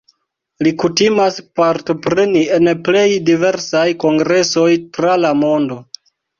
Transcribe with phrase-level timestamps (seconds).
[0.67, 5.83] Li kutimas partopreni en plej diversaj kongresoj tra la mondo.